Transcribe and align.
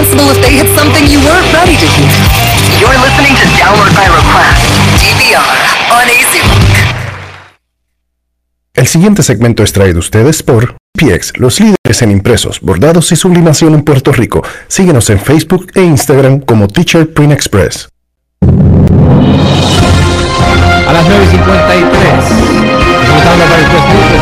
responsible 0.00 0.30
if 0.32 0.40
they 0.42 0.56
hit 0.56 0.68
something 0.78 1.06
you 1.08 1.20
weren't 1.20 1.52
ready 1.52 1.76
to 1.76 1.86
hear. 1.96 2.08
You're 2.80 2.98
listening 3.04 3.34
to 3.36 3.44
Download 3.60 3.92
by 3.94 4.06
Request, 4.08 4.64
DVR, 5.00 5.58
on 5.92 6.08
ACBook. 6.08 6.70
El 8.74 8.86
siguiente 8.86 9.22
segmento 9.22 9.62
es 9.62 9.72
traído 9.72 9.98
ustedes 9.98 10.42
por 10.42 10.76
PX, 10.94 11.34
los 11.38 11.60
líderes 11.60 12.00
en 12.02 12.10
impresos, 12.12 12.60
bordados 12.60 13.12
y 13.12 13.16
sublimación 13.16 13.74
en 13.74 13.82
Puerto 13.82 14.12
Rico. 14.12 14.42
Síguenos 14.68 15.10
en 15.10 15.20
Facebook 15.20 15.70
e 15.74 15.82
Instagram 15.82 16.40
como 16.40 16.66
Teacher 16.66 17.12
Print 17.12 17.32
Express. 17.32 17.88
A 20.86 20.92
las 20.92 21.06
9 21.06 21.26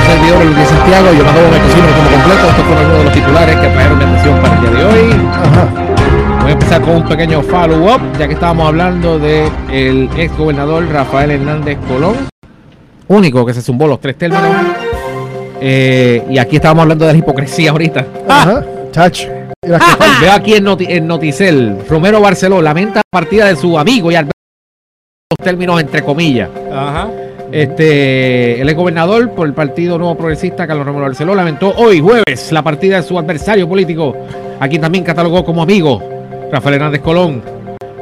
servidor 0.08 0.44
Luis 0.46 0.68
Santiago, 0.68 1.06
yo 1.16 1.24
mando 1.24 1.40
me 1.50 1.58
cocino 1.60 1.86
como 1.96 2.10
completo. 2.10 2.48
Estos 2.48 2.64
fueron 2.64 2.78
algunos 2.78 2.98
de 2.98 3.04
los 3.04 3.12
titulares 3.14 3.56
que 3.56 3.68
trajeron 3.68 3.98
mi 3.98 4.04
atención 4.04 4.40
para 4.40 4.54
el 4.54 4.60
día 4.60 4.70
de 4.70 4.84
hoy. 4.84 5.16
Voy 6.40 6.50
a 6.50 6.52
empezar 6.52 6.80
con 6.82 6.90
un 6.96 7.04
pequeño 7.08 7.42
follow-up, 7.42 8.00
ya 8.18 8.26
que 8.26 8.34
estábamos 8.34 8.68
hablando 8.68 9.18
del 9.18 9.50
el 9.70 10.08
ex 10.16 10.36
gobernador 10.36 10.86
Rafael 10.90 11.30
Hernández 11.32 11.78
Colón, 11.88 12.16
único 13.08 13.44
que 13.44 13.52
se 13.54 13.60
zumbó 13.62 13.86
los 13.86 14.00
tres 14.00 14.16
términos. 14.16 14.46
Eh, 15.60 16.24
y 16.30 16.38
aquí 16.38 16.56
estábamos 16.56 16.82
hablando 16.82 17.04
de 17.06 17.12
la 17.12 17.18
hipocresía 17.18 17.70
ahorita. 17.72 18.06
Ajá, 18.28 18.64
chacho. 18.92 19.28
Veo 19.62 20.32
aquí 20.32 20.54
en, 20.54 20.64
Noti- 20.64 20.86
en 20.88 21.06
Noticel, 21.06 21.78
Romero 21.88 22.20
Barceló 22.20 22.62
lamenta 22.62 23.00
la 23.00 23.02
partida 23.10 23.46
de 23.46 23.56
su 23.56 23.76
amigo 23.78 24.10
y 24.10 24.14
Alberto 24.14 24.32
los 25.36 25.44
términos 25.44 25.80
entre 25.80 26.02
comillas. 26.02 26.48
Ajá. 26.72 27.08
Este, 27.50 28.60
el 28.60 28.74
gobernador 28.74 29.30
por 29.30 29.46
el 29.46 29.54
Partido 29.54 29.96
Nuevo 29.96 30.16
Progresista, 30.16 30.66
Carlos 30.66 30.86
Romero 30.86 31.06
Barceló, 31.06 31.34
lamentó 31.34 31.72
hoy, 31.76 32.00
jueves, 32.00 32.52
la 32.52 32.62
partida 32.62 32.96
de 32.96 33.02
su 33.02 33.18
adversario 33.18 33.66
político, 33.66 34.14
a 34.60 34.68
quien 34.68 34.82
también 34.82 35.02
catalogó 35.02 35.44
como 35.44 35.62
amigo, 35.62 36.02
Rafael 36.52 36.74
Hernández 36.74 37.00
Colón. 37.00 37.42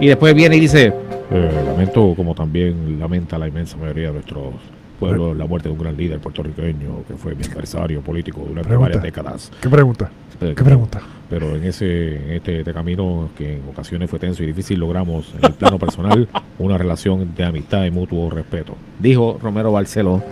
Y 0.00 0.08
después 0.08 0.34
viene 0.34 0.56
y 0.56 0.61
dice, 0.61 0.92
Eh, 1.30 1.50
lamento, 1.66 2.12
como 2.16 2.34
también 2.34 2.98
lamenta 2.98 3.38
la 3.38 3.48
inmensa 3.48 3.77
mayoría 3.77 4.08
de 4.08 4.14
nuestros 4.14 4.55
pueblos, 4.97 5.36
la 5.36 5.47
muerte 5.47 5.69
de 5.69 5.75
un 5.75 5.80
gran 5.80 5.97
líder 5.97 6.19
puertorriqueño 6.19 7.05
que 7.06 7.14
fue 7.14 7.34
mi 7.34 7.44
adversario 7.44 8.00
político 8.00 8.41
durante 8.41 8.62
Pregunta. 8.69 8.89
varias 8.89 9.03
décadas. 9.03 9.53
¿Qué 9.61 9.69
pregunta? 9.69 10.11
Eh, 10.41 10.55
¿Qué 10.56 10.64
pregunta? 10.64 11.00
Pero 11.30 11.56
en 11.56 11.64
ese 11.64 12.16
en 12.16 12.33
este, 12.33 12.58
este 12.61 12.72
camino, 12.72 13.30
que 13.36 13.55
en 13.56 13.62
ocasiones 13.69 14.08
fue 14.11 14.19
tenso 14.19 14.42
y 14.42 14.47
difícil, 14.47 14.78
logramos 14.78 15.33
en 15.38 15.44
el 15.47 15.53
plano 15.55 15.78
personal 15.78 16.28
una 16.58 16.77
relación 16.78 17.34
de 17.34 17.44
amistad 17.44 17.84
y 17.84 17.91
mutuo 17.91 18.30
respeto. 18.30 18.77
dijo 18.98 19.38
Romero 19.42 19.72
Barceló 19.72 20.22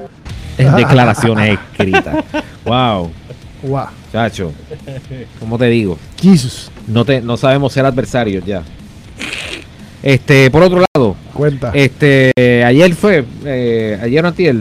en 0.58 0.74
declaraciones 0.76 1.58
escritas. 1.72 2.24
Wow, 2.64 3.10
Wow. 3.62 3.86
chacho, 4.12 4.52
¿cómo 5.40 5.56
te 5.56 5.66
digo? 5.68 5.96
Jesus. 6.20 6.70
No, 6.86 7.02
te, 7.04 7.22
no 7.22 7.36
sabemos 7.38 7.72
ser 7.72 7.86
adversarios 7.86 8.44
ya. 8.44 8.62
Este, 10.02 10.50
por 10.50 10.62
otro 10.62 10.82
lado, 10.94 11.16
Cuenta. 11.48 11.70
Este, 11.74 12.32
ayer 12.64 12.94
fue, 12.94 13.24
eh, 13.44 13.98
ayer 14.02 14.24
o 14.24 14.28
antier, 14.28 14.56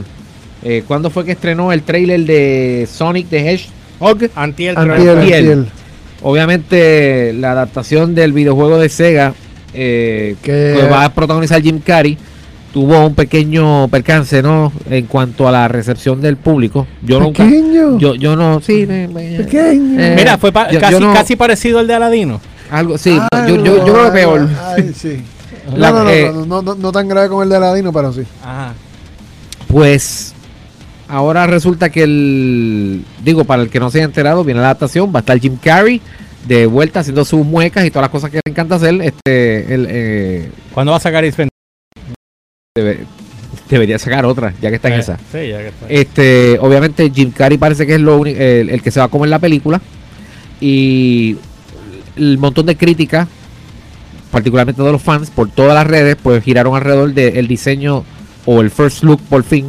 eh, 0.63 0.83
¿cuándo 0.87 1.09
fue 1.09 1.25
que 1.25 1.31
estrenó 1.33 1.71
el 1.71 1.81
trailer 1.83 2.21
de 2.21 2.87
Sonic 2.91 3.27
the 3.29 3.39
Hedgehog? 3.51 4.29
Antiel. 4.35 4.77
Antiel, 4.77 5.09
Antiel. 5.09 5.17
Antiel. 5.19 5.65
Obviamente 6.21 7.33
la 7.33 7.51
adaptación 7.51 8.15
del 8.15 8.33
videojuego 8.33 8.79
de 8.79 8.89
Sega 8.89 9.33
eh, 9.73 10.35
Que- 10.41 10.87
va 10.91 11.05
a 11.05 11.13
protagonizar 11.13 11.61
Jim 11.61 11.79
Carrey 11.83 12.17
tuvo 12.71 13.05
un 13.05 13.13
pequeño 13.13 13.87
percance, 13.87 14.41
¿no? 14.41 14.71
En 14.89 15.05
cuanto 15.05 15.47
a 15.47 15.51
la 15.51 15.67
recepción 15.67 16.21
del 16.21 16.37
público. 16.37 16.87
Yo 17.03 17.19
nunca, 17.19 17.43
Pequeño. 17.43 17.99
yo, 17.99 18.15
yo 18.15 18.35
no, 18.35 18.61
sí, 18.61 18.85
me- 18.87 19.07
me- 19.07 19.37
Pequeño. 19.37 19.99
Eh, 20.01 20.13
Mira, 20.17 20.37
fue 20.39 20.51
pa- 20.51 20.67
yo- 20.67 20.73
yo 20.75 20.79
casi, 20.79 20.99
no- 20.99 21.13
casi 21.13 21.35
parecido 21.35 21.77
al 21.79 21.87
de 21.87 21.93
Aladino. 21.93 22.41
algo, 22.71 22.97
sí, 22.97 23.19
Ay, 23.31 23.49
yo, 23.49 23.63
yo, 23.63 23.85
yo 23.85 23.93
creo 23.93 24.05
que 24.05 24.11
peor. 24.11 24.49
Ay, 24.75 24.91
sí. 24.95 25.21
No, 25.72 25.78
La- 25.78 25.92
no, 25.92 26.03
no, 26.03 26.09
eh, 26.09 26.31
no, 26.33 26.45
no, 26.45 26.61
no, 26.61 26.75
no 26.75 26.92
tan 26.92 27.08
grave 27.08 27.30
como 27.30 27.44
el 27.44 27.50
de 27.50 27.56
Aladino, 27.58 27.91
pero 27.94 28.12
sí. 28.13 28.24
Ajá. 28.44 28.74
Pues 29.68 30.34
ahora 31.07 31.47
resulta 31.47 31.90
que 31.90 32.03
el. 32.03 33.06
Digo, 33.24 33.44
para 33.46 33.63
el 33.63 33.69
que 33.69 33.79
no 33.79 33.90
se 33.90 34.00
haya 34.00 34.06
enterado, 34.06 34.44
viene 34.44 34.59
la 34.62 34.68
adaptación. 34.68 35.12
Va 35.13 35.19
a 35.19 35.22
estar 35.22 35.40
Jim 35.40 35.57
Carrey 35.62 36.02
de 36.47 36.66
vuelta 36.66 37.00
haciendo 37.00 37.23
sus 37.25 37.46
muecas 37.46 37.85
y 37.85 37.90
todas 37.90 38.03
las 38.03 38.12
cosas 38.12 38.29
que 38.29 38.38
le 38.46 38.52
encanta 38.52 38.75
hacer. 38.75 38.94
Este, 39.02 39.73
el, 39.73 39.88
eh, 39.90 40.52
¿Cuándo 40.73 40.91
va 40.91 40.97
a 40.97 41.02
sacar 41.02 41.23
Ace 41.23 41.38
Ventura? 41.38 41.50
debe- 42.78 43.06
debería 43.69 43.97
sacar 44.00 44.25
otra, 44.25 44.53
ya 44.62 44.69
que 44.69 44.75
está 44.75 44.90
en 44.90 44.96
Eh, 44.96 45.00
esa. 45.00 45.18
Sí, 45.31 45.47
ya 45.47 45.59
que 45.59 45.68
está. 45.69 45.85
Este, 45.90 46.57
obviamente 46.59 47.09
Jim 47.09 47.31
Carrey 47.31 47.57
parece 47.57 47.88
que 47.88 47.96
es 47.96 48.02
lo 48.02 48.25
el, 48.25 48.69
el 48.69 48.81
que 48.81 48.91
se 48.91 49.00
va 49.00 49.06
a 49.06 49.09
comer 49.09 49.29
la 49.29 49.40
película. 49.40 49.81
Y 50.59 51.38
el 52.16 52.38
montón 52.38 52.66
de 52.68 52.75
críticas, 52.78 53.28
particularmente 54.33 54.81
de 54.81 54.91
los 54.91 55.01
fans, 55.01 55.29
por 55.29 55.47
todas 55.51 55.75
las 55.75 55.85
redes, 55.85 56.17
pues 56.21 56.44
giraron 56.44 56.75
alrededor 56.75 57.13
del 57.13 57.47
diseño 57.47 58.03
o 58.47 58.61
el 58.61 58.71
first 58.71 59.03
look 59.03 59.21
por 59.29 59.44
fin 59.44 59.67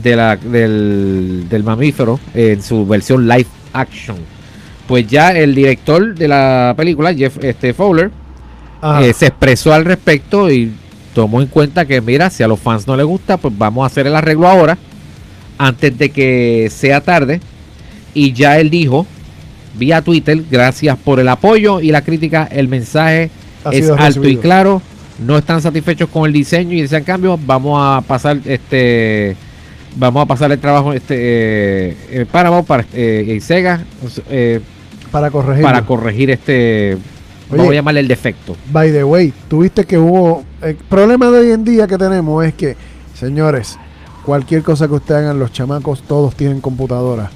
de 0.00 0.14
la, 0.14 0.36
del, 0.36 1.46
del 1.50 1.64
mamífero 1.64 2.20
en 2.32 2.62
su 2.62 2.86
versión 2.86 3.26
live 3.26 3.48
action. 3.72 4.16
Pues 4.86 5.08
ya 5.08 5.32
el 5.32 5.56
director 5.56 6.14
de 6.14 6.28
la 6.28 6.72
película, 6.76 7.12
Jeff 7.12 7.42
este, 7.42 7.74
Fowler, 7.74 8.12
eh, 9.02 9.12
se 9.12 9.26
expresó 9.26 9.72
al 9.74 9.84
respecto 9.84 10.48
y 10.52 10.72
tomó 11.12 11.42
en 11.42 11.48
cuenta 11.48 11.84
que, 11.84 12.00
mira, 12.00 12.30
si 12.30 12.44
a 12.44 12.48
los 12.48 12.60
fans 12.60 12.86
no 12.86 12.96
les 12.96 13.06
gusta, 13.06 13.38
pues 13.38 13.58
vamos 13.58 13.82
a 13.82 13.86
hacer 13.86 14.06
el 14.06 14.14
arreglo 14.14 14.46
ahora, 14.46 14.78
antes 15.58 15.98
de 15.98 16.10
que 16.10 16.68
sea 16.70 17.00
tarde. 17.00 17.40
Y 18.14 18.32
ya 18.32 18.60
él 18.60 18.70
dijo, 18.70 19.04
vía 19.76 20.00
Twitter, 20.00 20.44
gracias 20.48 20.96
por 20.96 21.18
el 21.18 21.26
apoyo 21.26 21.80
y 21.80 21.90
la 21.90 22.02
crítica, 22.02 22.48
el 22.48 22.68
mensaje 22.68 23.32
Ha 23.66 23.70
es 23.70 23.90
alto 23.90 24.28
y 24.28 24.36
claro. 24.36 24.82
No 25.18 25.38
están 25.38 25.62
satisfechos 25.62 26.10
con 26.10 26.26
el 26.26 26.32
diseño 26.32 26.74
y 26.74 26.82
desean 26.82 27.04
cambios. 27.04 27.38
Vamos 27.44 27.78
a 27.80 28.02
pasar 28.06 28.38
este 28.44 29.36
vamos 29.96 30.22
a 30.22 30.26
pasar 30.26 30.52
el 30.52 30.58
trabajo 30.58 30.92
este 30.92 31.14
eh, 31.16 31.96
eh, 32.10 32.26
Paramount 32.30 32.66
para 32.66 32.84
eh, 32.92 33.38
Sega 33.40 33.82
eh, 34.28 34.60
para 35.10 35.30
corregir. 35.30 35.62
para 35.62 35.86
corregir 35.86 36.30
este 36.30 36.98
vamos 37.48 37.64
a 37.64 37.68
Oye. 37.68 37.76
llamarle 37.78 38.00
el 38.00 38.08
defecto. 38.08 38.56
By 38.70 38.92
the 38.92 39.04
way, 39.04 39.32
tuviste 39.48 39.84
que 39.84 39.96
hubo. 39.98 40.44
El 40.60 40.76
problema 40.76 41.30
de 41.30 41.38
hoy 41.38 41.50
en 41.52 41.64
día 41.64 41.86
que 41.86 41.96
tenemos 41.96 42.44
es 42.44 42.54
que, 42.54 42.76
señores, 43.14 43.78
cualquier 44.24 44.62
cosa 44.62 44.88
que 44.88 44.94
ustedes 44.94 45.22
hagan, 45.22 45.38
los 45.38 45.52
chamacos 45.52 46.02
todos 46.02 46.34
tienen 46.34 46.60
computadora. 46.60 47.30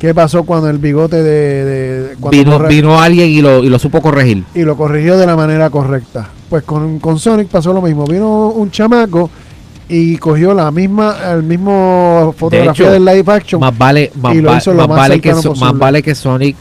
¿Qué 0.00 0.14
pasó 0.14 0.42
cuando 0.44 0.68
el 0.70 0.78
bigote 0.78 1.22
de. 1.22 1.64
de- 1.64 2.16
cuando 2.18 2.36
Vino, 2.38 2.58
vino 2.66 3.00
alguien 3.00 3.28
y 3.28 3.40
lo, 3.42 3.62
y 3.62 3.68
lo 3.68 3.78
supo 3.78 4.00
corregir. 4.00 4.42
y 4.54 4.62
lo 4.62 4.76
corrigió 4.76 5.16
de 5.18 5.26
la 5.26 5.36
manera 5.36 5.68
correcta. 5.70 6.28
Pues 6.48 6.64
con, 6.64 6.98
con 6.98 7.18
Sonic 7.18 7.48
pasó 7.48 7.72
lo 7.72 7.82
mismo. 7.82 8.04
Vino 8.06 8.48
un 8.48 8.70
chamaco 8.70 9.30
y 9.88 10.16
cogió 10.16 10.54
la 10.54 10.70
misma, 10.70 11.16
el 11.32 11.42
mismo 11.42 12.34
fotografía 12.36 12.86
hecho, 12.86 12.92
del 12.92 13.04
live 13.04 13.24
action. 13.32 13.60
Más 13.60 13.76
vale, 13.76 14.10
más, 14.20 14.34
y 14.34 14.40
lo 14.40 14.56
hizo 14.56 14.72
lo 14.72 14.78
más 14.78 14.88
más 14.88 14.96
vale 14.98 15.20
que 15.20 15.34
So- 15.34 15.54
más 15.54 15.76
vale 15.78 16.02
que 16.02 16.14
Sonic 16.14 16.56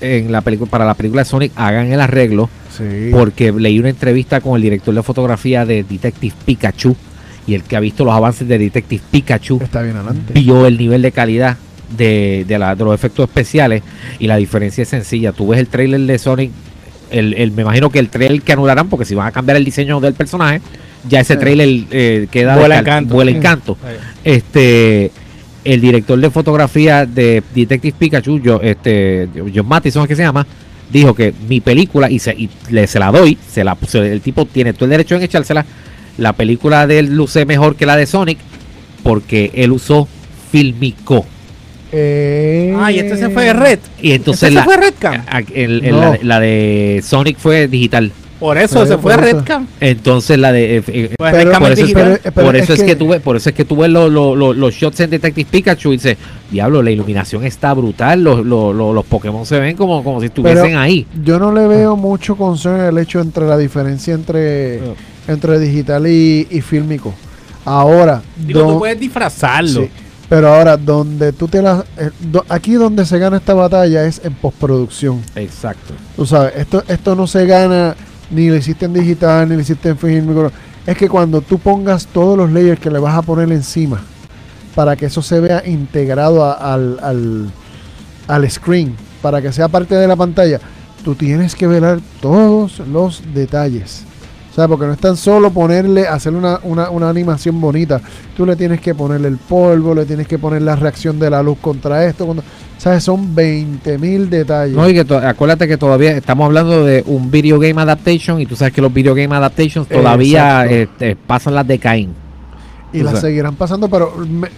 en 0.00 0.32
la 0.32 0.40
película 0.40 0.68
para 0.70 0.84
la 0.84 0.94
película 0.94 1.22
de 1.22 1.26
Sonic 1.26 1.52
hagan 1.56 1.92
el 1.92 2.00
arreglo 2.00 2.48
Sí. 2.76 3.10
porque 3.12 3.52
leí 3.52 3.78
una 3.78 3.90
entrevista 3.90 4.40
con 4.40 4.56
el 4.56 4.62
director 4.62 4.94
de 4.94 5.02
fotografía 5.02 5.64
de 5.66 5.84
Detective 5.84 6.34
Pikachu 6.46 6.96
y 7.46 7.54
el 7.54 7.62
que 7.64 7.76
ha 7.76 7.80
visto 7.80 8.04
los 8.04 8.14
avances 8.14 8.48
de 8.48 8.58
Detective 8.58 9.02
Pikachu 9.10 9.58
Está 9.62 9.82
bien 9.82 9.96
adelante. 9.96 10.32
vio 10.32 10.64
el 10.66 10.78
nivel 10.78 11.02
de 11.02 11.12
calidad 11.12 11.56
de, 11.96 12.44
de, 12.46 12.58
la- 12.58 12.74
de 12.74 12.84
los 12.84 12.94
efectos 12.94 13.28
especiales 13.28 13.82
y 14.18 14.26
la 14.26 14.36
diferencia 14.36 14.82
es 14.82 14.88
sencilla. 14.88 15.32
Tú 15.32 15.48
ves 15.48 15.60
el 15.60 15.66
trailer 15.68 16.00
de 16.00 16.18
Sonic, 16.18 16.50
el, 17.10 17.34
el- 17.34 17.52
me 17.52 17.62
imagino 17.62 17.90
que 17.90 17.98
el 17.98 18.08
trailer 18.08 18.42
que 18.42 18.52
anularán, 18.52 18.88
porque 18.88 19.04
si 19.04 19.14
van 19.14 19.26
a 19.26 19.32
cambiar 19.32 19.56
el 19.56 19.64
diseño 19.64 20.00
del 20.00 20.14
personaje, 20.14 20.60
ya 21.08 21.20
ese 21.20 21.36
trailer 21.36 21.84
eh, 21.90 22.26
queda 22.30 22.56
Vuela 22.56 22.78
encanto. 22.78 23.14
vuela 23.14 23.30
encanto. 23.30 23.76
Ahí. 23.84 23.96
Este 24.24 25.10
el 25.62 25.80
director 25.80 26.18
de 26.18 26.30
fotografía 26.30 27.04
de 27.04 27.42
Detective 27.54 27.94
Pikachu, 27.98 28.38
yo, 28.40 28.60
este, 28.62 29.28
John 29.54 29.68
Mattison, 29.68 30.02
es 30.04 30.08
que 30.08 30.16
se 30.16 30.22
llama, 30.22 30.46
dijo 30.90 31.14
que 31.14 31.34
mi 31.48 31.60
película, 31.60 32.10
y, 32.10 32.18
se, 32.18 32.32
y 32.32 32.48
le, 32.70 32.86
se 32.86 32.98
la 32.98 33.12
doy, 33.12 33.36
se 33.46 33.62
la, 33.62 33.76
se- 33.86 34.10
el 34.10 34.22
tipo 34.22 34.46
tiene 34.46 34.72
todo 34.72 34.86
el 34.86 34.90
derecho 34.92 35.16
en 35.16 35.22
echársela, 35.22 35.66
la 36.16 36.32
película 36.32 36.86
de 36.86 37.00
él 37.00 37.14
luce 37.14 37.44
mejor 37.44 37.76
que 37.76 37.84
la 37.84 37.96
de 37.96 38.06
Sonic, 38.06 38.38
porque 39.02 39.50
él 39.54 39.72
usó 39.72 40.08
Filmico. 40.50 41.26
Eh, 41.92 42.74
Ah, 42.78 42.92
y 42.92 42.98
este 42.98 43.16
se 43.16 43.30
fue 43.30 43.44
de 43.44 43.52
red. 43.52 43.78
Y 44.00 44.12
entonces 44.12 44.44
¿Este 44.44 44.54
la, 44.54 44.60
se 44.62 44.64
fue 44.64 44.76
Redcam? 44.76 45.22
el- 45.54 45.84
el- 45.84 45.90
No. 45.92 46.00
la, 46.00 46.10
de- 46.12 46.24
la 46.24 46.40
de 46.40 47.00
Sonic 47.04 47.36
fue 47.38 47.68
digital. 47.68 48.12
Por 48.38 48.56
eso 48.56 48.74
Pero 48.84 48.86
se 48.86 48.96
fue 48.98 49.16
Redcam. 49.18 49.66
Entonces 49.80 50.38
la 50.38 50.50
de 50.50 50.78
eh, 50.78 50.82
eh, 50.86 51.10
Pues 51.18 51.32
Pero- 51.32 51.44
Redcam 51.44 51.62
por 51.62 51.72
es 51.72 51.78
eso, 51.78 51.82
es, 51.82 51.86
digital. 51.88 52.20
pero- 52.22 52.34
pero 52.34 52.46
por 52.46 52.56
eso 52.56 52.72
es 52.72 52.78
es, 52.78 52.84
que, 52.84 52.90
que- 52.92 52.96
tuve, 52.96 53.20
por 53.20 53.36
eso 53.36 53.48
es 53.50 53.54
que 53.54 53.64
tuve 53.66 53.88
los, 53.88 54.10
los, 54.10 54.36
los, 54.38 54.56
los 54.56 54.74
shots 54.74 55.00
en 55.00 55.10
Detective 55.10 55.48
Pikachu 55.50 55.90
y 55.92 55.96
dice, 55.96 56.16
diablo, 56.50 56.82
la 56.82 56.90
iluminación 56.90 57.44
está 57.44 57.74
brutal, 57.74 58.22
los, 58.24 58.46
los, 58.46 59.04
Pokémon 59.04 59.44
se 59.44 59.60
ven 59.60 59.76
como, 59.76 60.02
como 60.02 60.20
si 60.20 60.26
estuviesen 60.26 60.62
Pero- 60.68 60.78
ahí. 60.80 61.06
Yo 61.22 61.38
no 61.38 61.52
le 61.52 61.66
veo 61.66 61.96
mucho 61.96 62.34
concern 62.36 62.80
el 62.80 62.96
hecho 62.96 63.20
entre 63.20 63.46
la 63.46 63.58
diferencia 63.58 64.14
entre, 64.14 64.80
entre 65.28 65.58
digital 65.58 66.06
y, 66.06 66.46
y 66.50 66.60
fílmico. 66.62 67.14
Ahora, 67.66 68.22
Digo, 68.36 68.60
don- 68.60 68.72
tú 68.74 68.78
puedes 68.78 68.98
disfrazarlo. 68.98 69.82
sí, 69.82 69.90
Pero 70.30 70.54
ahora, 70.54 70.76
donde 70.78 71.32
tú 71.32 71.48
te 71.48 71.60
la. 71.60 71.84
eh, 71.98 72.10
do- 72.20 72.44
aquí 72.48 72.74
donde 72.74 73.04
se 73.04 73.18
gana 73.18 73.36
esta 73.36 73.52
batalla 73.52 74.04
es 74.06 74.20
en 74.24 74.32
postproducción. 74.34 75.20
Exacto. 75.34 75.92
Tú 76.16 76.24
sabes, 76.24 76.54
esto, 76.56 76.82
esto 76.88 77.14
no 77.16 77.26
se 77.26 77.44
gana 77.46 77.94
ni 78.30 78.48
lo 78.48 78.54
hiciste 78.56 78.86
en 78.86 78.92
digital, 78.94 79.48
ni 79.48 79.56
lo 79.56 79.60
hiciste 79.60 79.88
en 79.90 79.98
film. 79.98 80.48
Es 80.86 80.96
que 80.96 81.08
cuando 81.08 81.40
tú 81.42 81.58
pongas 81.58 82.06
todos 82.06 82.38
los 82.38 82.50
layers 82.52 82.80
que 82.80 82.90
le 82.90 82.98
vas 83.00 83.16
a 83.16 83.22
poner 83.22 83.50
encima, 83.52 84.00
para 84.76 84.94
que 84.96 85.06
eso 85.06 85.20
se 85.20 85.40
vea 85.40 85.62
integrado 85.66 86.44
a- 86.44 86.52
al, 86.74 86.98
al, 87.02 87.50
al 88.28 88.50
screen, 88.50 88.94
para 89.20 89.42
que 89.42 89.52
sea 89.52 89.66
parte 89.68 89.96
de 89.96 90.06
la 90.06 90.14
pantalla, 90.16 90.60
tú 91.04 91.16
tienes 91.16 91.56
que 91.56 91.66
velar 91.66 91.98
todos 92.22 92.78
los 92.78 93.20
detalles. 93.34 94.04
O 94.50 94.54
sea, 94.54 94.66
porque 94.66 94.84
no 94.86 94.92
es 94.92 94.98
tan 94.98 95.16
solo 95.16 95.50
ponerle, 95.52 96.08
hacerle 96.08 96.40
una, 96.40 96.58
una, 96.64 96.90
una 96.90 97.08
animación 97.08 97.60
bonita. 97.60 98.00
Tú 98.36 98.44
le 98.44 98.56
tienes 98.56 98.80
que 98.80 98.94
ponerle 98.96 99.28
el 99.28 99.36
polvo, 99.36 99.94
le 99.94 100.04
tienes 100.04 100.26
que 100.26 100.38
poner 100.38 100.62
la 100.62 100.74
reacción 100.74 101.20
de 101.20 101.30
la 101.30 101.40
luz 101.42 101.58
contra 101.60 102.04
esto. 102.04 102.26
contra- 102.26 102.44
¿Sabes? 102.76 103.04
Son 103.04 103.32
20 103.34 103.98
mil 103.98 104.28
detalles. 104.28 104.74
No, 104.74 104.88
y 104.88 104.94
que 104.94 105.14
acuérdate 105.14 105.68
que 105.68 105.76
todavía 105.76 106.12
estamos 106.16 106.46
hablando 106.46 106.84
de 106.84 107.04
un 107.06 107.30
video 107.30 107.58
game 107.60 107.80
adaptation 107.80 108.40
y 108.40 108.46
tú 108.46 108.56
sabes 108.56 108.72
que 108.74 108.80
los 108.80 108.92
video 108.92 109.14
game 109.14 109.34
adaptations 109.36 109.86
todavía 109.86 110.66
este, 110.66 111.14
pasan 111.14 111.54
las 111.54 111.66
de 111.68 111.78
y 112.92 113.00
o 113.00 113.04
las 113.04 113.12
sea- 113.12 113.20
seguirán 113.20 113.54
pasando, 113.54 113.88
pero 113.88 114.14
me 114.16 114.48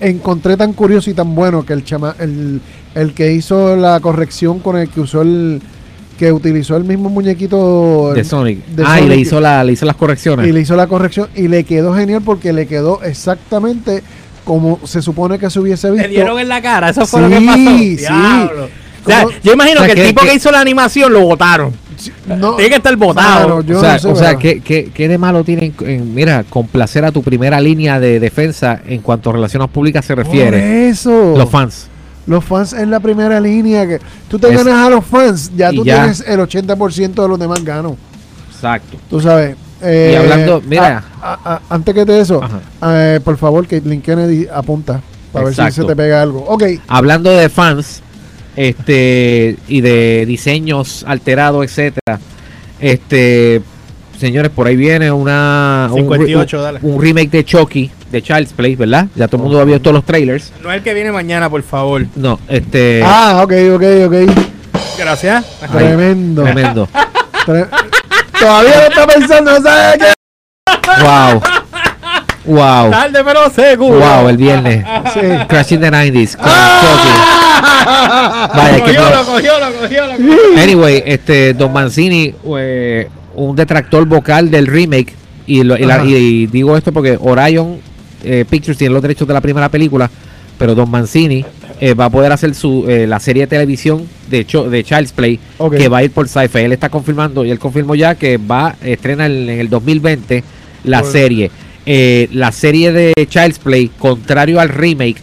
encontré 0.00 0.56
tan 0.56 0.72
curioso 0.74 1.10
y 1.10 1.14
tan 1.14 1.34
bueno 1.34 1.64
que 1.66 1.72
el 1.72 1.84
chama, 1.84 2.14
el, 2.18 2.60
el 2.94 3.14
que 3.14 3.32
hizo 3.32 3.74
la 3.76 3.98
corrección 4.00 4.60
con 4.60 4.76
el 4.76 4.88
que 4.88 5.00
usó 5.00 5.22
el 5.22 5.60
que 6.20 6.30
utilizó 6.30 6.76
el 6.76 6.84
mismo 6.84 7.08
muñequito 7.08 8.12
De 8.12 8.24
Sonic. 8.24 8.62
de 8.66 8.84
ah, 8.86 9.00
y 9.00 9.08
le 9.08 9.16
hizo, 9.16 9.40
la, 9.40 9.64
le 9.64 9.72
hizo 9.72 9.86
las 9.86 9.96
correcciones. 9.96 10.46
y 10.46 10.52
le 10.52 10.60
hizo 10.60 10.76
la 10.76 10.86
corrección 10.86 11.28
y 11.34 11.48
le 11.48 11.64
quedó 11.64 11.94
genial 11.94 12.20
porque 12.22 12.52
le 12.52 12.66
quedó 12.66 13.02
exactamente 13.02 14.02
como 14.44 14.78
se 14.84 15.00
supone 15.00 15.38
que 15.38 15.48
se 15.48 15.58
hubiese 15.60 15.90
visto. 15.90 16.06
Le 16.06 16.12
dieron 16.12 16.38
en 16.38 16.48
la 16.48 16.60
cara, 16.60 16.90
eso 16.90 17.06
fue 17.06 17.20
Sí, 17.20 17.28
lo 17.34 17.40
que 17.40 17.46
pasó. 17.46 17.58
sí. 17.58 17.96
Diablo. 17.96 18.68
O 19.02 19.08
sea, 19.08 19.24
yo 19.42 19.52
imagino 19.54 19.80
O 19.80 19.84
sea, 19.84 19.94
que 19.94 20.00
el 20.02 20.08
tipo 20.08 20.20
que, 20.20 20.28
que- 20.28 20.34
hizo 20.34 20.50
la 20.50 20.60
animación 20.60 21.10
lo 21.10 21.20
votaron. 21.22 21.72
No, 22.26 22.54
Tiene 22.56 22.68
que 22.70 22.76
estar 22.76 22.96
votado. 22.96 23.56
O 23.56 23.62
sea, 23.80 23.92
no 23.94 23.98
sé, 23.98 24.08
o 24.08 24.16
sea. 24.16 24.34
¿qué, 24.36 24.60
qué, 24.60 24.90
qué 24.92 25.08
de 25.08 25.16
malo 25.18 25.42
tiene 25.44 25.72
en, 25.80 25.88
en, 25.88 26.14
mira, 26.14 26.44
complacer 26.48 27.04
a 27.06 27.12
tu 27.12 27.22
primera 27.22 27.60
línea 27.60 27.98
de 28.00 28.20
defensa 28.20 28.80
en 28.86 29.00
cuanto 29.00 29.30
a 29.30 29.32
relaciones 29.34 29.68
públicas 29.70 30.04
se 30.04 30.14
Por 30.14 30.24
refiere? 30.26 30.88
eso. 30.88 31.34
Los 31.36 31.48
fans. 31.50 31.88
Los 32.30 32.44
fans 32.44 32.72
en 32.72 32.90
la 32.90 33.00
primera 33.00 33.40
línea. 33.40 33.86
que 33.88 34.00
Tú 34.28 34.38
te 34.38 34.48
Es- 34.48 34.56
ganas 34.56 34.86
a 34.86 34.88
los 34.88 35.04
fans, 35.04 35.50
ya 35.56 35.70
tú 35.72 35.84
ya. 35.84 35.96
tienes 35.96 36.20
el 36.26 36.38
80% 36.40 37.22
de 37.22 37.28
los 37.28 37.38
demás 37.38 37.64
ganos. 37.64 37.94
Exacto. 38.54 38.96
Tú 39.10 39.20
sabes. 39.20 39.56
eh, 39.82 40.10
Y 40.12 40.16
hablando- 40.16 40.62
mira. 40.66 41.02
a- 41.22 41.32
a- 41.32 41.54
a- 41.54 41.60
antes 41.70 41.94
que 41.94 42.04
de 42.04 42.20
eso, 42.20 42.40
eh, 42.82 43.18
por 43.24 43.36
favor, 43.38 43.66
Caitlin 43.66 44.00
Kennedy 44.02 44.46
apunta 44.52 45.00
para 45.32 45.46
ver 45.46 45.54
si 45.54 45.72
se 45.72 45.84
te 45.84 45.96
pega 45.96 46.20
algo. 46.22 46.44
Ok, 46.46 46.64
Hablando 46.86 47.30
de 47.30 47.48
fans 47.48 48.02
este 48.56 49.56
y 49.68 49.80
de 49.80 50.24
diseños 50.26 51.02
alterados, 51.08 51.64
etcétera. 51.64 52.20
Este, 52.78 53.62
señores, 54.20 54.50
por 54.54 54.66
ahí 54.66 54.76
viene 54.76 55.10
una 55.10 55.88
un, 55.90 55.96
58, 56.02 56.56
un- 56.58 56.62
dale. 56.62 56.78
un 56.82 57.00
remake 57.02 57.30
de 57.30 57.44
Chucky 57.44 57.90
de 58.10 58.22
Child's 58.22 58.52
Play, 58.52 58.76
¿verdad? 58.76 59.06
Ya 59.16 59.26
todo 59.28 59.38
el 59.38 59.42
mundo 59.44 59.60
ha 59.60 59.64
visto 59.64 59.92
los 59.92 60.04
trailers. 60.04 60.52
No 60.62 60.70
es 60.70 60.76
el 60.78 60.82
que 60.82 60.94
viene 60.94 61.10
mañana, 61.12 61.48
por 61.50 61.62
favor. 61.62 62.04
No, 62.16 62.38
este 62.48 63.02
ah, 63.04 63.40
ok, 63.42 63.52
ok, 63.74 63.82
ok. 64.06 64.14
Gracias. 64.98 65.44
Ay, 65.62 65.68
Tremendo. 65.72 66.42
tremendo. 66.42 66.88
Tre- 67.46 67.68
Todavía 68.38 68.74
lo 68.76 68.82
está 68.88 69.06
pensando, 69.06 69.50
¿no 69.58 69.62
¿sabes 69.62 69.98
qué? 69.98 71.02
wow. 71.02 71.42
Wow. 72.46 72.90
Tarde, 72.90 73.22
pero 73.24 73.50
seguro. 73.50 73.98
Wow, 74.00 74.28
el 74.28 74.36
viernes. 74.36 74.84
Sí. 75.14 75.20
Crashing 75.48 75.80
the 75.80 75.90
90s 75.90 76.36
con 76.36 76.46
Chucky. 76.46 77.10
Vaya, 78.56 78.78
Lo 78.78 78.84
que 78.84 78.94
cogió, 78.94 79.00
no- 79.02 79.10
lo 79.16 79.24
cogió, 79.24 79.52
lo 79.60 79.72
cogió, 79.80 80.06
lo 80.06 80.12
cogió. 80.16 80.62
Anyway, 80.62 81.02
este 81.06 81.52
Don 81.54 81.72
Mancini, 81.72 82.34
eh, 82.58 83.08
un 83.34 83.54
detractor 83.56 84.04
vocal 84.06 84.50
del 84.50 84.66
remake, 84.66 85.14
y, 85.46 85.62
lo- 85.64 85.76
y 85.76 85.84
la- 85.84 85.96
Ajá. 85.96 86.06
y 86.06 86.46
digo 86.46 86.76
esto 86.76 86.92
porque 86.92 87.16
Orion 87.20 87.78
eh, 88.24 88.44
Pictures 88.48 88.76
tiene 88.78 88.92
los 88.94 89.02
derechos 89.02 89.26
de 89.26 89.34
la 89.34 89.40
primera 89.40 89.68
película, 89.68 90.10
pero 90.58 90.74
Don 90.74 90.90
Mancini 90.90 91.44
eh, 91.80 91.94
va 91.94 92.04
a 92.06 92.10
poder 92.10 92.30
hacer 92.32 92.54
su 92.54 92.84
eh, 92.88 93.06
la 93.06 93.18
serie 93.18 93.44
de 93.44 93.46
televisión 93.46 94.04
de, 94.28 94.44
Cho- 94.44 94.68
de 94.68 94.84
Child's 94.84 95.12
Play, 95.12 95.38
que 95.78 95.88
va 95.88 95.98
a 95.98 96.04
ir 96.04 96.10
por 96.10 96.28
Sci-Fi. 96.28 96.58
Él 96.58 96.72
está 96.72 96.88
confirmando, 96.90 97.44
y 97.44 97.50
él 97.50 97.58
confirmó 97.58 97.94
ya 97.94 98.14
que 98.14 98.36
va 98.36 98.68
a 98.68 98.76
estrenar 98.82 99.30
en, 99.30 99.48
en 99.48 99.58
el 99.60 99.70
2020 99.70 100.44
la 100.84 101.02
serie. 101.02 101.50
Eh, 101.86 102.28
la 102.32 102.52
serie 102.52 102.92
de 102.92 103.14
Child's 103.28 103.58
Play, 103.58 103.90
contrario 103.98 104.60
al 104.60 104.68
remake, 104.68 105.16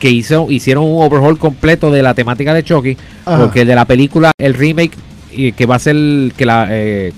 que 0.00 0.10
hizo, 0.10 0.50
hicieron 0.50 0.84
un 0.84 1.02
overhaul 1.02 1.38
completo 1.38 1.90
de 1.90 2.02
la 2.02 2.14
temática 2.14 2.54
de 2.54 2.64
Chucky, 2.64 2.96
Ajá. 3.26 3.38
porque 3.38 3.60
el 3.60 3.66
de 3.68 3.74
la 3.74 3.84
película, 3.84 4.32
el 4.38 4.54
remake, 4.54 4.92
y 5.30 5.52
que 5.52 5.66
va 5.66 5.76
a 5.76 5.78
ser 5.78 5.94
que 6.36 6.44
la 6.46 6.66
eh, 6.70 7.12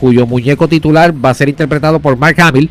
cuyo 0.00 0.26
muñeco 0.26 0.66
titular 0.66 1.12
va 1.24 1.30
a 1.30 1.34
ser 1.34 1.48
interpretado 1.50 2.00
por 2.00 2.16
Mark 2.16 2.40
Hamill. 2.40 2.70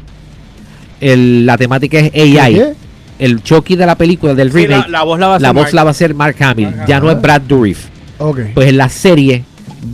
El- 0.99 1.45
la 1.45 1.57
temática 1.57 1.99
es 1.99 2.13
AI. 2.37 2.53
¿Qué? 2.55 2.73
El 3.19 3.43
Chucky 3.43 3.75
de 3.75 3.85
la 3.85 3.95
película 3.95 4.33
del 4.33 4.51
Sí, 4.51 4.65
remake, 4.65 4.87
la, 4.89 4.99
la 4.99 5.03
voz 5.03 5.19
la 5.19 5.27
va 5.27 5.35
a 5.35 5.39
la 5.39 5.51
voz 5.51 5.63
Mark. 5.63 5.73
la 5.73 5.83
va 5.83 5.89
a 5.89 5.91
hacer 5.91 6.13
Mark 6.15 6.35
Hamill, 6.41 6.75
Mark 6.75 6.87
ya 6.87 6.99
no 6.99 7.11
es 7.11 7.21
Brad 7.21 7.41
Dourif. 7.41 7.87
Ok. 8.17 8.39
Pues 8.53 8.69
en 8.69 8.77
la 8.77 8.87
serie, 8.89 9.43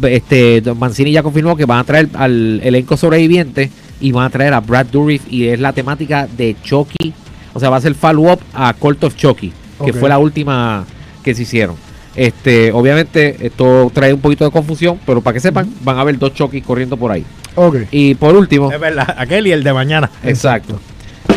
este 0.04 0.62
Don 0.62 0.78
Mancini 0.78 1.12
ya 1.12 1.24
confirmó 1.24 1.56
que 1.58 1.66
van 1.66 1.80
a 1.80 1.84
traer 1.84 2.08
al 2.14 2.60
elenco 2.64 2.96
sobreviviente 2.98 3.70
y 4.00 4.12
van 4.12 4.26
a 4.26 4.30
traer 4.30 4.54
a 4.54 4.60
Brad 4.60 4.86
Dourif 4.88 5.24
y 5.32 5.48
es 5.48 5.60
la 5.60 5.74
temática 5.74 6.28
de 6.38 6.56
Chucky. 6.64 7.14
O 7.54 7.60
sea, 7.60 7.70
va 7.70 7.78
a 7.78 7.82
ser 7.82 7.96
follow-up 7.96 8.40
a 8.54 8.74
Cult 8.74 9.04
of 9.06 9.16
Chucky, 9.16 9.52
que 9.84 9.94
fue 9.94 10.08
la 10.10 10.20
última 10.20 10.86
que 11.24 11.34
se 11.34 11.44
hicieron. 11.44 11.76
Este, 12.16 12.72
obviamente, 12.72 13.36
esto 13.42 13.92
trae 13.94 14.14
un 14.14 14.22
poquito 14.22 14.46
de 14.46 14.52
confusión, 14.52 15.00
pero 15.06 15.22
para 15.22 15.34
que 15.34 15.40
sepan, 15.42 15.70
van 15.82 15.98
a 15.98 16.02
haber 16.02 16.18
dos 16.18 16.34
Chucky 16.34 16.62
corriendo 16.62 16.96
por 16.98 17.12
ahí. 17.12 17.26
Ok. 17.56 17.78
Y 17.92 18.16
por 18.16 18.36
último, 18.36 18.72
Es 18.72 18.80
verdad, 18.80 19.16
aquel 19.18 19.48
y 19.48 19.52
el 19.52 19.64
de 19.64 19.74
mañana. 19.74 20.10
exacto. 20.24 20.80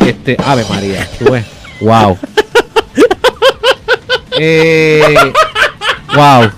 Este, 0.06 0.36
Ave 0.44 0.64
María, 0.68 1.08
tú 1.18 1.32
ves. 1.32 1.44
Wow. 1.80 2.16
Eh, 4.40 5.02
wow. 6.14 6.48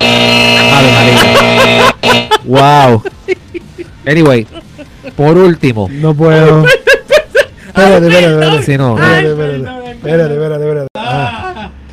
Ave 0.00 0.92
María. 0.94 1.94
Wow. 2.44 3.02
Anyway, 4.06 4.46
por 5.14 5.36
último, 5.36 5.88
No 5.90 6.14
puedo. 6.14 6.64
Espérate, 7.74 8.06
espérate, 8.06 8.32
espérate. 8.34 8.62
si 8.64 8.76
no, 8.78 8.98
Espérate, 8.98 9.28
espérate. 9.30 9.90
Espérate, 9.92 10.34
espérate, 10.34 10.64
espérate. 10.64 10.88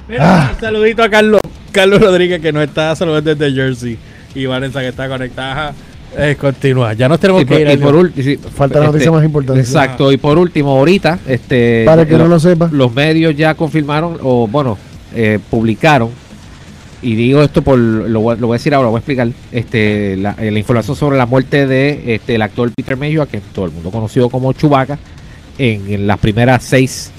Ah. 0.09 0.49
Mira, 0.49 0.51
un 0.55 0.59
saludito 0.59 1.03
a 1.03 1.09
Carlos, 1.09 1.41
Carlos 1.71 2.01
Rodríguez 2.01 2.41
que 2.41 2.51
no 2.51 2.61
está 2.61 2.95
saludando 2.95 3.33
desde 3.35 3.53
Jersey. 3.55 3.97
Y 4.35 4.45
Vanessa 4.45 4.79
que 4.81 4.87
está 4.89 5.07
conectada. 5.07 5.73
Eh, 6.17 6.35
continúa. 6.39 6.93
Ya 6.93 7.07
nos 7.07 7.19
tenemos 7.19 7.43
y 7.43 7.45
que 7.45 7.53
por, 7.53 7.61
ir. 7.61 7.69
y 7.71 7.77
por 7.77 7.95
último, 7.95 8.41
Falta 8.55 8.79
la 8.79 8.85
noticia 8.87 9.11
más 9.11 9.23
importante. 9.23 9.61
Exacto, 9.61 10.11
y 10.11 10.17
por 10.17 10.37
último, 10.39 10.71
ahorita, 10.77 11.19
este, 11.27 11.83
Para 11.85 12.01
el 12.03 12.07
que 12.07 12.17
no 12.17 12.27
lo 12.27 12.39
sepa. 12.39 12.69
los 12.71 12.91
medios 12.93 13.35
ya 13.35 13.53
confirmaron, 13.53 14.17
o 14.23 14.47
bueno, 14.47 14.77
eh, 15.15 15.37
publicaron, 15.51 16.09
y 17.03 17.13
digo 17.15 17.43
esto 17.43 17.61
por, 17.61 17.77
lo, 17.77 18.19
voy 18.21 18.35
a- 18.35 18.39
lo 18.39 18.47
voy 18.47 18.55
a 18.55 18.57
decir 18.57 18.73
ahora, 18.73 18.85
lo 18.87 18.91
voy 18.91 18.97
a 18.97 19.01
explicar, 19.01 19.27
este, 19.51 20.17
la, 20.17 20.35
eh, 20.39 20.49
la 20.49 20.57
información 20.59 20.95
sobre 20.95 21.17
la 21.17 21.27
muerte 21.27 21.67
de 21.67 22.15
este, 22.15 22.35
el 22.35 22.41
actor 22.41 22.71
Peter 22.75 22.97
Mayhew, 22.97 23.21
a 23.21 23.27
que 23.27 23.39
todo 23.53 23.65
el 23.65 23.71
mundo 23.71 23.91
conocido 23.91 24.29
como 24.29 24.51
Chewbacca, 24.53 24.97
en, 25.59 25.93
en 25.93 26.07
las 26.07 26.17
primeras 26.17 26.63
seis 26.63 27.11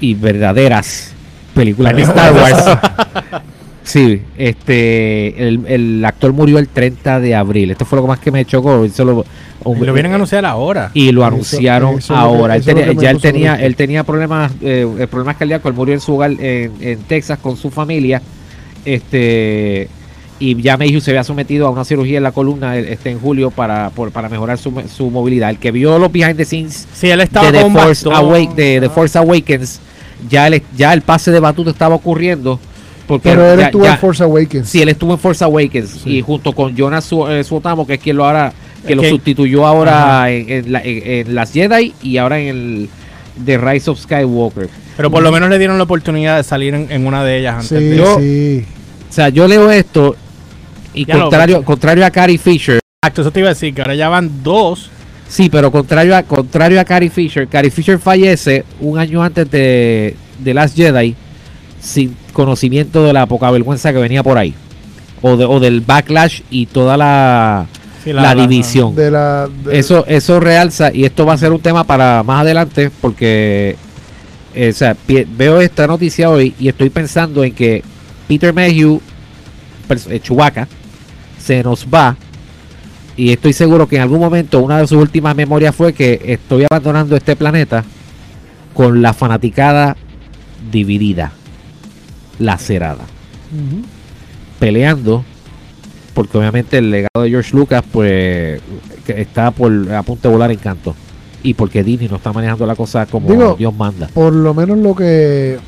y 0.00 0.14
verdaderas 0.14 1.11
películas 1.52 1.94
de 1.96 2.02
Star 2.02 2.32
Wars. 2.34 2.64
Sí, 3.84 4.22
este, 4.38 5.48
el, 5.48 5.66
el 5.66 6.04
actor 6.04 6.32
murió 6.32 6.58
el 6.58 6.68
30 6.68 7.18
de 7.18 7.34
abril. 7.34 7.72
Esto 7.72 7.84
fue 7.84 7.98
lo 8.00 8.06
más 8.06 8.20
que 8.20 8.30
me 8.30 8.44
chocó. 8.44 8.84
Eso 8.84 9.04
lo- 9.04 9.24
Y 9.76 9.84
lo 9.84 9.92
vienen 9.92 10.12
a 10.12 10.14
anunciar 10.14 10.44
ahora. 10.46 10.92
y 10.94 11.10
lo 11.10 11.24
anunciaron 11.24 11.98
eso 11.98 11.98
es 11.98 12.08
lo 12.10 12.14
que- 12.14 12.20
ahora. 12.38 12.54
Él 12.56 12.64
tenía- 12.64 12.92
ya 12.92 13.10
él 13.10 13.20
tenía, 13.20 13.54
él 13.56 13.74
tenía 13.74 14.04
problemas, 14.04 14.52
eh, 14.62 15.08
problemas 15.10 15.36
cardíacos. 15.36 15.68
Él 15.70 15.76
murió 15.76 15.94
en 15.94 16.00
su 16.00 16.14
hogar 16.14 16.30
en, 16.30 16.72
en 16.80 16.98
Texas 17.08 17.40
con 17.42 17.56
su 17.56 17.72
familia. 17.72 18.22
Este 18.84 19.88
y 20.38 20.60
ya 20.60 20.76
Mayhew 20.76 21.00
se 21.00 21.10
había 21.12 21.22
sometido 21.24 21.66
a 21.68 21.70
una 21.70 21.84
cirugía 21.84 22.16
en 22.18 22.24
la 22.24 22.32
columna 22.32 22.76
eh, 22.76 22.92
este 22.92 23.10
en 23.10 23.20
julio 23.20 23.50
para, 23.50 23.90
por- 23.90 24.10
para 24.12 24.28
mejorar 24.28 24.58
su, 24.58 24.72
su 24.94 25.10
movilidad. 25.10 25.50
El 25.50 25.58
que 25.58 25.70
vio 25.72 25.98
los 25.98 26.10
behind 26.10 26.36
the 26.36 26.44
scenes 26.44 26.86
Sí, 26.94 27.08
él 27.10 27.20
estaba 27.20 27.50
de 27.50 27.58
The, 27.58 27.64
con 27.64 27.72
Force, 27.72 28.08
bastón. 28.08 28.14
Awake, 28.14 28.54
de 28.54 28.80
The 28.80 28.88
Force 28.90 29.18
Awakens, 29.18 29.80
ya 30.28 30.46
el, 30.46 30.62
ya 30.76 30.92
el 30.92 31.02
pase 31.02 31.30
de 31.30 31.40
batuta 31.40 31.70
estaba 31.70 31.94
ocurriendo. 31.94 32.58
Porque 33.06 33.30
Pero 33.30 33.52
él 33.52 33.58
ya- 33.58 33.66
estuvo 33.66 33.84
ya- 33.84 33.92
en 33.94 33.98
Force 33.98 34.22
Awakens. 34.22 34.68
Sí, 34.68 34.80
él 34.80 34.88
estuvo 34.88 35.12
en 35.12 35.18
Force 35.18 35.42
Awakens 35.44 36.06
y 36.06 36.20
junto 36.22 36.52
con 36.52 36.74
Jonas 36.76 37.08
eh, 37.28 37.42
Suotamo, 37.44 37.86
que 37.86 37.94
es 37.94 38.00
quien 38.00 38.16
lo 38.16 38.24
ahora 38.24 38.52
que 38.86 38.94
lo 38.96 39.02
sustituyó 39.04 39.66
ahora 39.66 40.30
en, 40.30 40.48
en 40.50 40.72
la- 40.72 40.82
en- 40.82 41.26
en 41.28 41.34
las 41.34 41.52
Jedi 41.52 41.94
y 42.02 42.16
ahora 42.16 42.38
en 42.40 42.48
el 42.48 42.88
The 43.44 43.58
Rise 43.58 43.90
of 43.90 43.98
Skywalker. 44.00 44.68
Pero 44.96 45.10
por 45.10 45.22
lo 45.22 45.32
menos 45.32 45.48
le 45.50 45.58
dieron 45.58 45.78
la 45.78 45.84
oportunidad 45.84 46.36
de 46.36 46.44
salir 46.44 46.74
en, 46.74 46.90
en 46.90 47.06
una 47.06 47.24
de 47.24 47.38
ellas 47.38 47.54
antes 47.54 47.68
Sí, 47.68 47.74
de 47.84 47.96
Yo- 47.96 48.18
sí. 48.18 48.64
O 49.10 49.12
sea, 49.12 49.28
yo 49.28 49.46
leo 49.48 49.70
esto 49.70 50.16
y 50.94 51.04
Ya 51.04 51.18
contrario, 51.18 51.62
contrario 51.64 52.06
a 52.06 52.10
Carrie 52.10 52.38
Fisher, 52.38 52.78
Exacto, 53.02 53.22
eso 53.22 53.30
te 53.32 53.40
iba 53.40 53.48
a 53.48 53.54
decir, 53.54 53.74
que 53.74 53.80
ahora 53.82 53.94
ya 53.94 54.08
van 54.08 54.42
dos 54.42 54.90
Sí, 55.32 55.48
pero 55.48 55.70
contrario 55.72 56.14
a, 56.14 56.22
contrario 56.24 56.78
a 56.78 56.84
Carrie 56.84 57.08
Fisher, 57.08 57.48
Carrie 57.48 57.70
Fisher 57.70 57.98
fallece 57.98 58.64
un 58.80 58.98
año 58.98 59.22
antes 59.22 59.50
de, 59.50 60.14
de 60.38 60.52
Last 60.54 60.76
Jedi 60.76 61.14
sin 61.80 62.14
conocimiento 62.34 63.02
de 63.02 63.14
la 63.14 63.24
poca 63.24 63.50
vergüenza 63.50 63.92
que 63.94 63.98
venía 63.98 64.22
por 64.22 64.36
ahí. 64.36 64.52
O, 65.22 65.38
de- 65.38 65.46
o 65.46 65.58
del 65.58 65.80
backlash 65.80 66.42
y 66.50 66.66
toda 66.66 66.98
la, 66.98 67.64
Sí, 68.04 68.12
la, 68.12 68.34
división. 68.34 68.94
De 68.94 69.10
la, 69.10 69.48
de- 69.64 69.78
Eso, 69.78 70.04
eso 70.06 70.38
realza, 70.38 70.92
y 70.92 71.04
esto 71.06 71.24
va 71.24 71.32
a 71.32 71.38
ser 71.38 71.50
un 71.52 71.60
tema 71.60 71.82
para 71.84 72.22
más 72.22 72.42
adelante, 72.42 72.90
porque 73.00 73.76
eh, 74.54 74.68
o 74.68 74.72
sea, 74.76 74.94
pi- 74.94 75.26
veo 75.34 75.62
esta 75.62 75.86
noticia 75.86 76.28
hoy 76.28 76.54
y 76.60 76.68
estoy 76.68 76.90
pensando 76.90 77.42
en 77.42 77.54
que 77.54 77.82
Peter 78.28 78.52
Mayhew, 78.52 79.00
eh, 80.10 80.20
Chewbacca, 80.20 80.68
se 81.42 81.62
nos 81.62 81.86
va. 81.86 82.16
Y 83.16 83.32
estoy 83.32 83.52
seguro 83.52 83.86
que 83.86 83.96
en 83.96 84.02
algún 84.02 84.20
momento 84.20 84.60
una 84.60 84.78
de 84.78 84.86
sus 84.86 84.98
últimas 84.98 85.36
memorias 85.36 85.74
fue 85.74 85.92
que 85.92 86.20
estoy 86.24 86.64
abandonando 86.68 87.16
este 87.16 87.36
planeta 87.36 87.84
con 88.72 89.02
la 89.02 89.12
fanaticada 89.12 89.96
dividida, 90.70 91.32
lacerada, 92.38 93.04
peleando, 94.58 95.24
porque 96.14 96.38
obviamente 96.38 96.78
el 96.78 96.90
legado 96.90 97.22
de 97.22 97.30
George 97.30 97.54
Lucas 97.54 97.84
pues 97.90 98.60
está 99.06 99.50
por, 99.50 99.92
a 99.92 100.02
punto 100.02 100.28
de 100.28 100.32
volar 100.32 100.50
en 100.50 100.58
canto. 100.58 100.94
Y 101.44 101.54
porque 101.54 101.82
Disney 101.82 102.08
no 102.08 102.16
está 102.16 102.32
manejando 102.32 102.66
la 102.66 102.76
cosa 102.76 103.04
como 103.06 103.28
Digo, 103.28 103.56
Dios 103.58 103.74
manda. 103.74 104.06
Por 104.08 104.32
lo 104.32 104.54
menos 104.54 104.78
lo 104.78 104.94
que. 104.94 105.58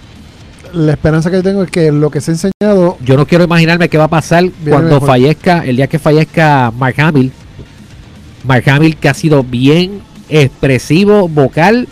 La 0.75 0.93
esperanza 0.93 1.31
que 1.31 1.41
tengo 1.43 1.63
es 1.63 1.71
que 1.71 1.91
lo 1.93 2.11
que 2.11 2.21
se 2.21 2.33
ha 2.33 2.35
enseñado. 2.35 2.99
Yo 3.05 3.17
no 3.17 3.27
quiero 3.27 3.45
imaginarme 3.45 3.89
qué 3.89 3.97
va 3.99 4.05
a 4.05 4.09
pasar 4.09 4.45
cuando 4.69 4.95
mejor. 4.95 5.07
fallezca, 5.09 5.65
el 5.65 5.77
día 5.77 5.87
que 5.87 5.99
fallezca 5.99 6.73
Mark 6.77 6.97
Hamill. 7.01 7.33
Mark 8.45 8.69
Hamill 8.69 8.97
que 8.97 9.09
ha 9.09 9.15
sido 9.15 9.43
bien 9.45 10.01
expresivo, 10.29 11.29
vocal 11.29 11.87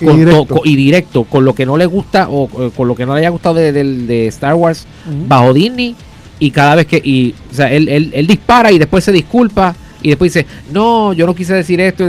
Y 0.00 0.04
con 0.06 0.16
directo. 0.18 0.44
to- 0.46 0.54
con- 0.56 0.68
y 0.68 0.76
directo, 0.76 1.24
con 1.24 1.44
lo 1.44 1.54
que 1.54 1.66
no 1.66 1.76
le 1.76 1.86
gusta 1.86 2.28
o 2.30 2.48
con 2.48 2.88
lo 2.88 2.94
que 2.94 3.04
no 3.06 3.14
le 3.14 3.20
haya 3.20 3.28
gustado 3.30 3.56
de, 3.56 4.26
Star 4.28 4.54
Wars 4.54 4.86
bajo 5.26 5.52
Disney. 5.52 5.94
Y 6.40 6.50
cada 6.52 6.76
vez 6.76 6.86
que, 6.86 7.00
y, 7.02 7.34
o 7.50 7.54
sea, 7.54 7.70
él, 7.72 7.88
él- 7.88 8.10
él 8.14 8.26
dispara 8.26 8.70
y 8.72 8.78
después 8.78 9.02
se 9.04 9.12
disculpa 9.12 9.74
y 10.02 10.08
después 10.10 10.32
dice, 10.32 10.46
no, 10.72 11.12
yo 11.12 11.26
no 11.26 11.34
quise 11.34 11.52
decir 11.54 11.80
esto. 11.80 12.04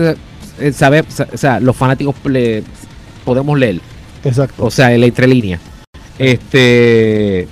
Sabe- 0.73 1.03
o 1.33 1.37
sea, 1.37 1.59
los 1.59 1.75
fanáticos 1.75 2.15
le, 2.25 2.63
podemos 3.25 3.57
leer. 3.57 3.81
Exacto. 4.23 4.65
O 4.65 4.71
sea, 4.71 4.93
en 4.93 5.01
la 5.01 5.07
entrelínea. 5.07 5.59
Este. 6.19 7.47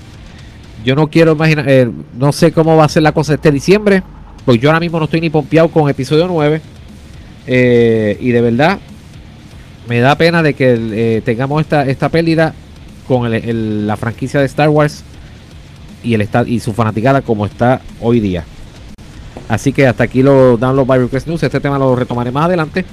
Yo 0.86 0.96
no 0.96 1.08
quiero 1.08 1.32
imaginar. 1.32 1.66
eh, 1.68 1.90
no 2.18 2.32
sé 2.32 2.52
cómo 2.52 2.78
va 2.78 2.86
a 2.86 2.90
ser 2.90 3.04
la 3.04 3.12
cosa 3.14 3.34
este 3.34 3.52
diciembre. 3.52 4.04
Pues 4.46 4.60
yo 4.62 4.70
ahora 4.70 4.80
mismo 4.80 5.00
no 5.00 5.06
estoy 5.06 5.22
ni 5.22 5.30
pompeado 5.30 5.70
con 5.70 5.90
episodio 5.90 6.28
9. 6.28 6.62
eh, 7.48 8.18
y 8.22 8.32
de 8.32 8.42
verdad. 8.42 8.80
Me 9.88 10.02
da 10.02 10.16
pena 10.18 10.44
de 10.44 10.54
que 10.54 10.78
eh, 10.78 11.22
tengamos 11.24 11.62
esta, 11.62 11.86
esta 11.86 12.10
pérdida 12.10 12.54
con 13.08 13.32
la 13.88 13.96
franquicia 13.96 14.42
de 14.42 14.46
Star 14.46 14.68
Wars 14.68 15.04
y 16.04 16.14
el 16.14 16.28
y 16.46 16.60
su 16.60 16.74
fanaticada 16.74 17.22
como 17.22 17.46
está 17.46 17.80
hoy 18.02 18.20
día. 18.20 18.44
Así 19.48 19.72
que 19.72 19.88
hasta 19.88 20.04
aquí 20.04 20.24
lo 20.24 20.58
Download 20.58 20.86
by 20.86 21.00
Request 21.00 21.28
News. 21.28 21.44
Este 21.44 21.62
tema 21.62 21.80
lo 21.80 21.96
retomaré 21.96 22.32
más 22.32 22.46
adelante. 22.46 22.84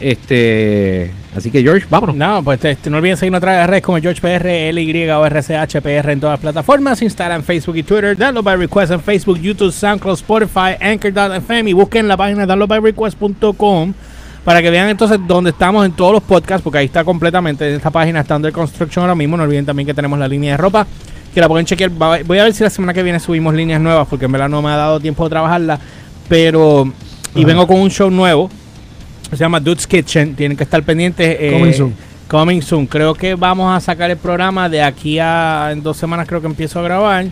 Este, 0.00 1.12
así 1.36 1.50
que 1.50 1.62
George, 1.62 1.86
vámonos. 1.88 2.16
No, 2.16 2.42
pues 2.42 2.64
este, 2.64 2.90
no 2.90 2.98
olviden 2.98 3.16
seguirnos 3.16 3.38
a 3.38 3.40
través 3.40 3.60
de 3.60 3.66
redes 3.68 3.82
como 3.82 3.98
GeorgePR, 3.98 4.72
LY 4.74 5.08
o 5.10 5.24
RCHPR 5.24 6.10
en 6.10 6.20
todas 6.20 6.34
las 6.34 6.40
plataformas, 6.40 7.00
Instagram, 7.00 7.42
Facebook 7.42 7.76
y 7.76 7.82
Twitter, 7.82 8.16
Download 8.16 8.44
by 8.44 8.56
Request 8.56 8.92
en 8.92 9.00
Facebook, 9.00 9.38
YouTube, 9.40 9.72
SoundCloud, 9.72 10.14
Spotify, 10.14 10.76
Anchor.fm 10.80 11.70
y 11.70 11.72
busquen 11.72 12.08
la 12.08 12.16
página 12.16 12.44
downloadbyrequest.com 12.44 13.94
para 14.44 14.60
que 14.60 14.70
vean 14.70 14.88
entonces 14.90 15.18
dónde 15.26 15.50
estamos 15.50 15.86
en 15.86 15.92
todos 15.92 16.12
los 16.12 16.22
podcasts, 16.22 16.62
porque 16.62 16.78
ahí 16.78 16.86
está 16.86 17.02
completamente, 17.02 17.74
esta 17.74 17.90
página 17.90 18.20
está 18.20 18.36
under 18.36 18.52
construction 18.52 19.02
ahora 19.02 19.14
mismo, 19.14 19.36
no 19.36 19.44
olviden 19.44 19.64
también 19.64 19.86
que 19.86 19.94
tenemos 19.94 20.18
la 20.18 20.28
línea 20.28 20.52
de 20.52 20.56
ropa, 20.58 20.86
que 21.32 21.40
la 21.40 21.48
pueden 21.48 21.64
chequear, 21.64 21.90
voy 21.90 22.38
a 22.38 22.44
ver 22.44 22.52
si 22.52 22.62
la 22.62 22.68
semana 22.68 22.92
que 22.92 23.02
viene 23.02 23.18
subimos 23.20 23.54
líneas 23.54 23.80
nuevas, 23.80 24.06
porque 24.06 24.26
en 24.26 24.32
verdad 24.32 24.50
no 24.50 24.60
me 24.60 24.68
ha 24.68 24.76
dado 24.76 25.00
tiempo 25.00 25.24
de 25.24 25.30
trabajarla, 25.30 25.80
pero, 26.28 26.84
y 27.34 27.38
Ajá. 27.38 27.46
vengo 27.46 27.66
con 27.66 27.80
un 27.80 27.90
show 27.90 28.10
nuevo, 28.10 28.50
se 29.36 29.44
llama 29.44 29.60
Dude's 29.60 29.86
Kitchen, 29.86 30.34
tienen 30.34 30.56
que 30.56 30.64
estar 30.64 30.82
pendientes. 30.82 31.36
eh, 31.40 31.52
Coming 31.52 31.72
soon. 31.72 31.94
Coming 32.28 32.60
soon. 32.62 32.86
Creo 32.86 33.14
que 33.14 33.34
vamos 33.34 33.74
a 33.76 33.80
sacar 33.80 34.10
el 34.10 34.16
programa 34.16 34.68
de 34.68 34.82
aquí 34.82 35.18
a 35.18 35.68
en 35.72 35.82
dos 35.82 35.96
semanas. 35.96 36.26
Creo 36.26 36.40
que 36.40 36.46
empiezo 36.46 36.80
a 36.80 36.82
grabar. 36.82 37.26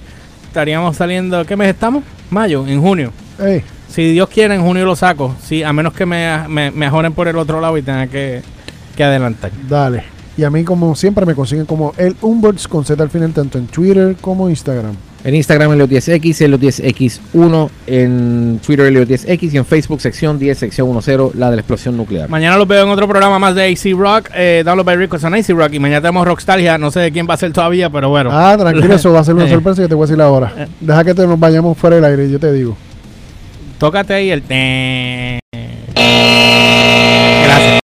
Estaríamos 0.47 0.97
saliendo. 0.97 1.45
¿Qué 1.47 1.57
mes 1.57 1.69
estamos? 1.69 2.05
Mayo, 2.31 2.67
en 2.67 2.81
junio. 2.81 3.13
Si 3.89 4.13
Dios 4.13 4.29
quiere, 4.29 4.55
en 4.55 4.63
junio 4.63 4.85
lo 4.85 4.97
saco. 4.97 5.35
Sí, 5.43 5.63
a 5.63 5.73
menos 5.73 5.93
que 5.93 6.07
me, 6.07 6.47
me, 6.49 6.71
me 6.71 7.11
por 7.11 7.29
el 7.29 7.37
otro 7.37 7.61
lado 7.61 7.77
y 7.77 7.83
tenga 7.83 8.07
que, 8.07 8.43
que 8.97 9.05
adelantar. 9.05 9.51
dale. 9.69 10.05
Y 10.37 10.45
a 10.45 10.51
mí, 10.51 10.65
como 10.65 10.95
siempre, 10.95 11.27
me 11.27 11.35
consiguen 11.35 11.67
como 11.67 11.93
el 11.99 12.17
Umberts 12.23 12.67
con 12.67 12.85
Z 12.85 13.03
al 13.03 13.11
final, 13.11 13.33
tanto 13.33 13.59
en 13.59 13.67
Twitter 13.67 14.17
como 14.21 14.49
Instagram. 14.49 14.95
En 15.25 15.35
Instagram 15.37 15.73
Elliot 15.73 15.89
10X, 15.89 16.41
Elliot 16.41 16.61
10X1, 16.61 17.71
en 17.87 18.61
Twitter 18.67 18.87
Elliot 18.87 19.09
10X 19.09 19.53
y 19.53 19.57
en 19.57 19.65
Facebook 19.65 20.01
sección 20.01 20.37
10, 20.39 20.59
sección 20.59 20.93
10, 21.01 21.35
la 21.37 21.49
de 21.51 21.57
la 21.57 21.61
explosión 21.63 21.97
nuclear. 21.97 22.29
Mañana 22.29 22.57
los 22.57 22.67
veo 22.67 22.83
en 22.83 22.89
otro 22.91 23.07
programa 23.07 23.39
más 23.39 23.55
de 23.55 23.65
AC 23.73 23.97
Rock. 23.97 24.31
Eh, 24.35 24.63
Download 24.65 24.85
by 24.85 24.97
Rico 24.97 25.19
son 25.21 25.35
AC 25.35 25.51
Rock. 25.51 25.75
Y 25.75 25.79
mañana 25.79 26.01
tenemos 26.01 26.27
Rockstalgia. 26.27 26.77
No 26.77 26.91
sé 26.91 26.99
de 27.01 27.13
quién 27.13 27.29
va 27.31 27.35
a 27.35 27.37
ser 27.37 27.53
todavía, 27.53 27.89
pero 27.89 28.09
bueno. 28.09 28.31
Ah, 28.33 28.57
tranquilo, 28.59 28.95
eso 28.95 29.13
va 29.13 29.21
a 29.21 29.25
ser 29.25 29.35
una 29.37 29.45
Eh. 29.47 29.51
sorpresa 29.51 29.83
que 29.83 29.89
te 29.89 29.95
voy 29.95 30.05
a 30.05 30.07
decir 30.09 30.21
ahora. 30.21 30.53
Deja 30.81 31.05
que 31.05 31.15
te 31.15 31.25
nos 31.27 31.39
vayamos 31.39 31.79
fuera 31.79 31.97
del 31.97 32.05
aire, 32.05 32.29
yo 32.29 32.41
te 32.41 32.53
digo. 32.53 32.77
Tócate 33.79 34.15
ahí 34.15 34.31
el. 34.31 34.43
Gracias. 37.45 37.81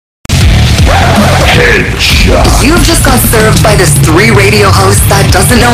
You've 2.64 2.85
just 2.87 3.05
got 3.05 3.19
served 3.31 3.62
by 3.62 3.75
this 3.76 3.93
three 4.07 4.31
radio 4.31 4.69
host 4.71 5.00
that 5.09 5.31
doesn't 5.33 5.59
know 5.61 5.73